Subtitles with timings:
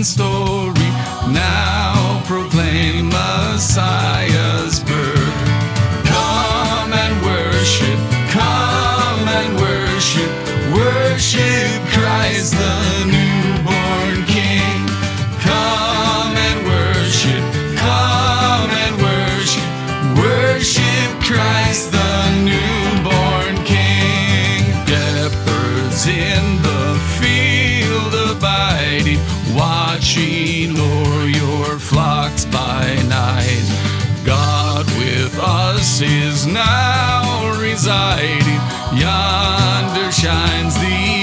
[0.00, 0.90] redemption story.
[1.32, 5.48] Now proclaim Messiah's birth.
[6.04, 7.98] Come and worship,
[8.30, 10.30] come and worship,
[10.74, 14.86] worship Christ the newborn King.
[15.40, 17.42] Come and worship,
[17.76, 19.70] come and worship,
[20.16, 24.64] worship Christ the newborn King.
[24.86, 29.18] Shepherds in the field abiding,
[29.54, 33.68] watching o'er your flocks by night.
[34.24, 38.60] God with us is now residing.
[38.98, 41.19] Yonder shines the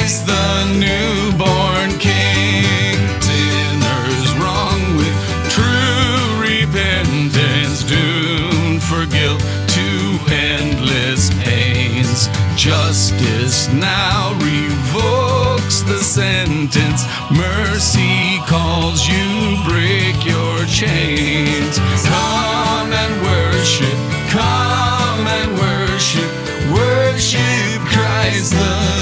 [0.00, 2.96] Christ the newborn King.
[3.20, 5.14] Sinners wrong with
[5.52, 12.28] true repentance, doomed for guilt to endless pains.
[12.56, 17.04] Justice now revokes the sentence.
[17.30, 21.78] Mercy calls you, break your chains.
[22.08, 23.98] Come and worship,
[24.30, 26.30] come and worship,
[26.72, 28.99] worship Christ the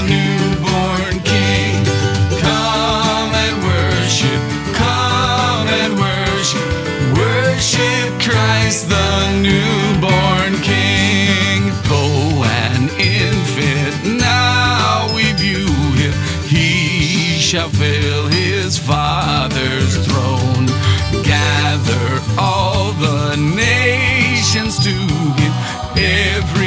[7.69, 11.73] worship Christ the newborn King.
[11.85, 15.67] Though an infant, now we view
[15.97, 16.13] him,
[16.45, 20.67] he shall fill his Father's throne.
[21.25, 25.53] Gather all the nations to him,
[25.97, 26.58] every